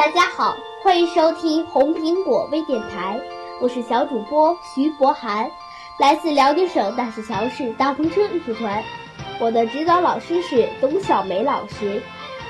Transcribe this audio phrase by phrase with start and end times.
[0.00, 3.20] 大家好，欢迎收听红苹果微电台，
[3.60, 5.50] 我是小主播徐博涵，
[5.98, 8.82] 来自辽宁省大石桥市大风车艺术团，
[9.38, 12.02] 我的指导老师是董小梅老师。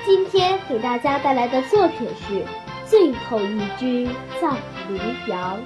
[0.05, 2.35] 今天给大家带来的作品是
[2.85, 4.55] 《最后一只藏
[4.87, 5.59] 羚羊》。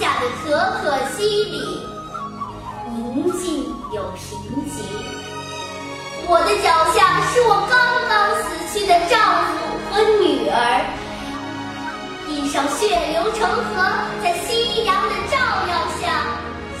[0.00, 0.44] 下的可
[0.80, 0.82] 可
[1.16, 1.56] 西里，
[2.90, 4.38] 宁静又平
[4.70, 4.84] 静。
[6.26, 7.72] 我的脚下是我刚
[8.08, 9.52] 刚死去的丈夫
[9.90, 10.54] 和女儿，
[12.26, 13.72] 地上血流成河，
[14.22, 15.36] 在夕阳的照
[15.68, 16.02] 耀下，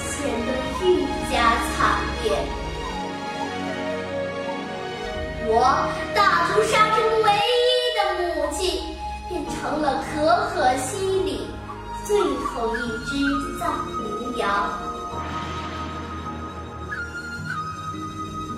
[0.00, 0.48] 显得
[0.82, 0.84] 愈
[1.30, 1.32] 加
[1.76, 2.32] 惨烈。
[5.46, 5.52] 我
[6.14, 7.28] 大屠杀中唯
[7.60, 8.96] 一的母亲，
[9.28, 11.53] 变成了可可西里。
[12.06, 13.62] 最后一只藏
[13.98, 14.68] 羚羊。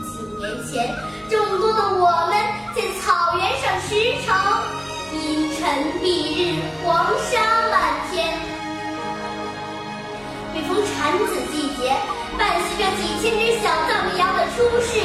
[0.03, 0.93] 几年前，
[1.31, 2.33] 众多的我们
[2.75, 3.95] 在草原上驰
[4.27, 4.29] 骋，
[5.13, 5.63] 阴沉
[6.03, 7.35] 蔽日，黄沙
[7.71, 7.75] 漫
[8.11, 8.37] 天。
[10.53, 11.95] 每逢产子季节，
[12.37, 14.99] 伴随着几千只小藏羚羊的出世，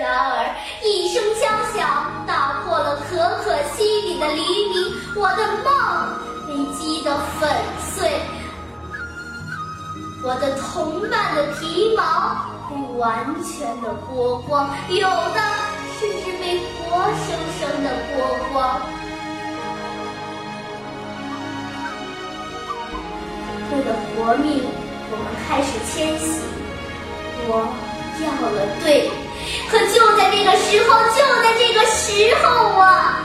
[0.00, 1.42] 然而，一声枪
[1.74, 4.40] 响打破了可可西里的黎
[4.70, 5.68] 明，我的梦
[6.48, 7.50] 被击得粉
[7.92, 8.10] 碎，
[10.24, 12.00] 我的同伴的皮毛
[12.70, 13.12] 被完
[13.44, 15.38] 全的剥光，有的
[16.00, 18.16] 甚至被活生生的剥
[18.54, 18.80] 光。
[23.70, 24.64] 为了活命，
[25.12, 26.40] 我们开始迁徙，
[27.46, 27.68] 我
[28.20, 29.10] 掉了队。
[29.70, 33.22] 可就在这个时候，就在这个时候啊，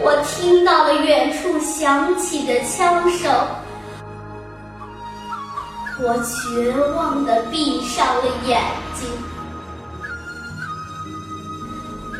[0.00, 3.30] 我听到了远处响起的枪声，
[6.00, 8.62] 我绝望地闭上了眼
[8.94, 9.08] 睛。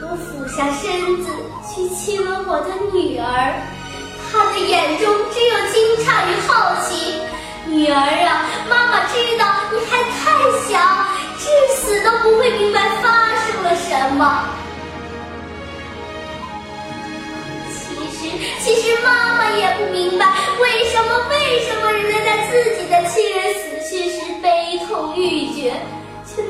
[0.03, 1.31] 我俯下身子
[1.69, 3.55] 去亲吻我的女儿，
[4.31, 7.21] 她的眼中只有惊诧与好奇。
[7.67, 9.45] 女儿啊，妈妈知道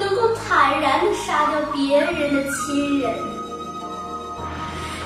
[0.06, 3.12] 能够坦然地杀掉别人的亲人？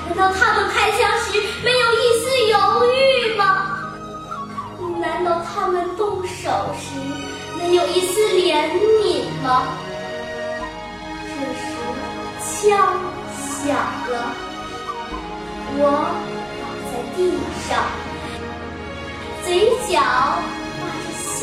[0.07, 3.41] 难道他们开枪时没有一丝犹豫吗？
[4.99, 6.93] 难道他们动手时
[7.57, 8.69] 没有一丝怜
[9.01, 9.63] 悯吗？
[11.25, 12.77] 这时，枪
[13.35, 14.13] 响了，
[15.77, 15.81] 我
[16.59, 17.19] 倒在地
[17.67, 17.69] 上，
[19.43, 19.99] 嘴角
[20.77, 21.41] 挂着笑，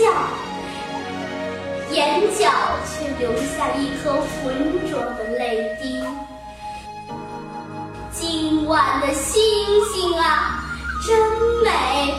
[1.90, 2.50] 眼角
[2.86, 6.04] 却流下一颗浑浊的泪滴。
[8.12, 9.40] 今晚的星
[9.86, 10.64] 星啊，
[11.06, 11.18] 真
[11.62, 12.14] 美。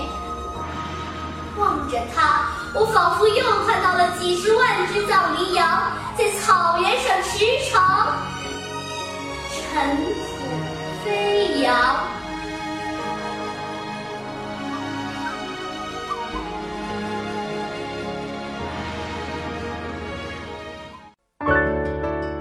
[1.58, 7.80] 望着它，我仿佛又看到了几十万只藏羚羊在草原上驰骋，
[9.52, 9.98] 尘